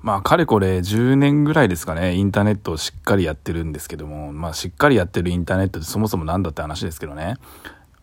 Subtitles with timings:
[0.00, 7.36] まあ、かれこれ10年ぐらいですかね、インターネットをしっかりやってるんですけども、まあ、しっかりやってるインターネットってそもそも何だって話ですけどね。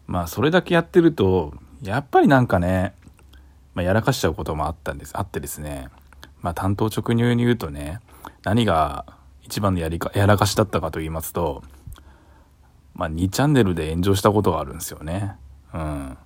[0.05, 2.93] まあ、それだけやってると、やっぱりなんかね、
[3.73, 5.87] まあ、やらかしちゃうこともあったんです、あってですね。
[6.41, 8.01] まあ、担当直入に言うとね、
[8.43, 9.05] 何が
[9.41, 11.63] 一番のやりか、やらかしだったかと言いますと、
[12.93, 15.35] まあ、2チャンネルで炎上したことがあるんですよね。
[15.73, 16.17] うん。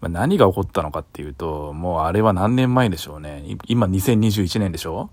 [0.00, 3.37] まあ、何が起こったのかっていうと、もうあれは何年前でしょうね。
[3.66, 5.10] 今2021年でしょ？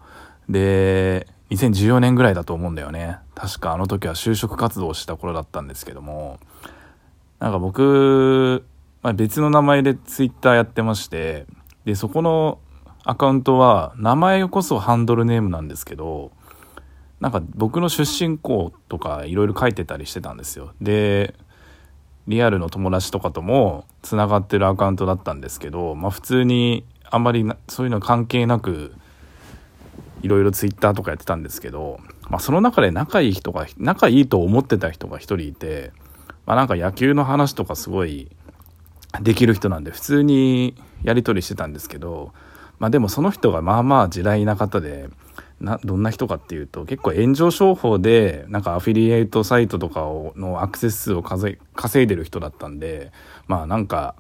[0.49, 3.17] で、2014年ぐらいだと思うんだよね。
[3.35, 6.40] 確かあの時は就職活動をした頃だったんですけども、
[7.40, 8.66] なんか僕、
[9.03, 11.45] まあ、別の名前でツイッターやってまして、
[11.85, 12.59] で、そこの
[13.03, 16.31] アカウントは、名前こそハンドルネームなんですけど、
[17.20, 20.73] なんか僕の出身校とかいろいろ書いてたりしてたんですよ。
[20.81, 21.35] で、
[22.27, 28.94] リアルの友達とかともつながってるアカウントだったんですけど、まあ、普通にあんまりそういうの関係なく
[30.22, 35.91] いろいろツイッターとかやってたんですけど、まあ、その中で仲いい人が仲いいと思ってた人が一人いて、
[36.46, 38.29] まあ、なんか野球の話とかすごい
[39.21, 42.34] できる人なんで普通にやり取りしてたんですけど、
[42.79, 45.10] まあ、でもその人がまあまあ地雷な方で
[45.60, 51.57] などんな人かっていうと結構炎上商法でなんかアフィリエイトサイトとかをのアクセス数を稼
[52.04, 53.12] いでる人だったんで
[53.48, 54.16] まあなんか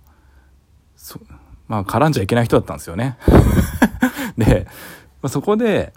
[0.95, 1.19] そ
[1.67, 3.17] まあ絡んじゃいけない人だったんですよね
[4.37, 4.67] で、
[5.21, 5.93] まあ、そこで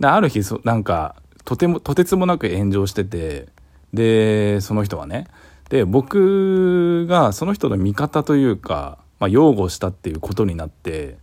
[0.00, 3.48] ある日そなんかとてもとてつもなく炎上してて
[3.92, 5.26] でその人はね
[5.68, 11.18] で僕がその人の味方というか、まあ、擁護したっていうことになって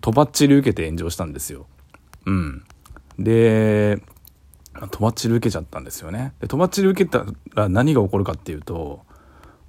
[0.00, 1.66] とばっちり受けて炎上したんですよ。
[2.26, 2.64] うん。
[3.18, 4.00] で、
[4.90, 6.32] とばっちり受けちゃったんですよね。
[6.40, 9.04] で、とばっちり受けたら何が起こるかっていうと、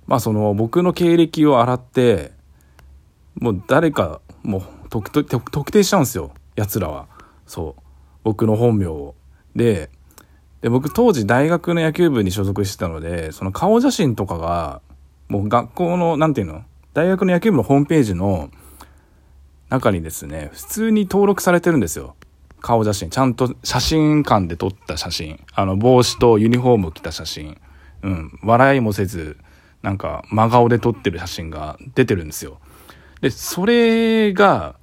[0.07, 2.31] まあその僕の経歴を洗って、
[3.39, 6.31] もう誰か、もう特特定しちゃうんですよ。
[6.55, 7.07] 奴らは。
[7.47, 7.81] そう。
[8.23, 9.15] 僕の本名を。
[9.55, 9.89] で、
[10.61, 14.81] で、僕当時大学の野球部に所属してたので、その顔写真とかが、
[15.27, 16.63] もう学校の、なんていうの？
[16.93, 18.49] 大学の野球部のホームページの
[19.69, 22.15] 中にですね、普通に登録されてるんですよ。
[22.61, 27.57] 顔写真、ちゃんと写真館で撮った写真、あの、帽子とユニフォーム着た写真、
[28.03, 29.37] うん、笑いもせず、
[29.81, 32.59] なんか、真顔で撮ってる写真が出てるんですよ。
[33.23, 34.75] で、それが、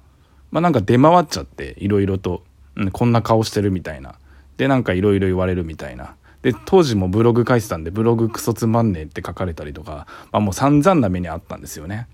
[0.49, 2.43] まあ、なんか出回っちゃって、いろいろと、
[2.75, 4.15] うん、こんな顔してるみたいな。
[4.57, 6.15] で、なんかいろいろ言われるみたいな。
[6.41, 12.07] で、当時もブログ書いてたんで、ブログクソつまんねえって書かれたりとか、まあもう散々な目にあったんですよね。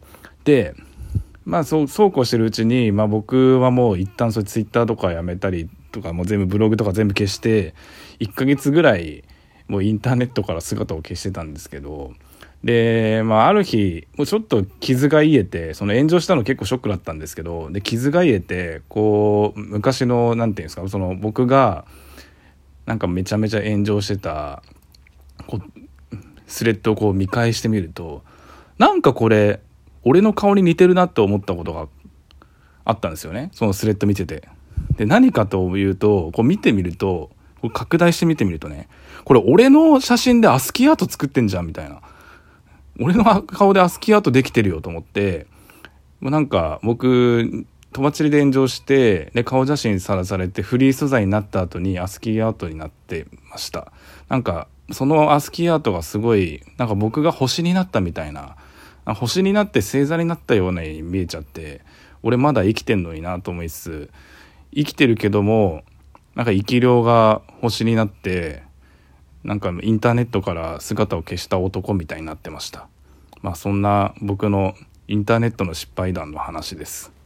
[0.44, 0.76] で、
[1.46, 7.74] まあそうそうこうしてるうちに、まあ、僕はもう一旦そうツイッターとかやめたりとかもう全部ブログとか全部消して
[8.20, 9.24] 1ヶ月ぐらい
[9.70, 12.12] もうインターネットから姿を消してたんですけど
[12.64, 21.86] で、まあ、ある日もうちょっと傷が癒えてその炎上したの結構ショックだったんですけどで傷が癒えてこう昔の何て言うんですかその僕が
[22.86, 24.64] なんかめちゃめちゃ炎上してた
[25.46, 26.18] こう
[26.48, 28.24] スレッドをこう見返してみると
[28.78, 29.62] なんかこれ
[30.04, 31.88] 俺の顔に似てるなって思ったことが
[32.86, 33.50] あったんですよね。
[33.52, 34.48] そのスレッド見てて。
[34.96, 37.32] で、何かというと、こう見てみると、
[37.62, 38.88] こ拡大して見てみるとね、
[39.26, 42.02] これ俺の写真でアスキーアート作ってんじゃんみたいな。
[43.00, 45.48] 俺の顔でアスキーアートできてるよと思って、
[46.20, 53.92] もうなんか僕、とばちりで炎上して、で、顔写真さらされてフリー素材になった後にアスキーアートになってました。
[54.30, 58.56] なんか、そのアスキーアートがすごい、なんか僕が星になったみたいな、
[59.14, 61.82] 星になって星座になったようなに見えちゃって
[62.24, 64.12] 俺まだ生きてんのになと思いつつ
[64.76, 65.84] 生きてるけども
[66.36, 68.64] なんか生き量が星になって
[69.44, 72.88] なんかインターネットから姿を消した男みたいになってました。
[73.42, 74.76] まあそんな僕の
[75.08, 77.17] インターネットの失敗談の話です。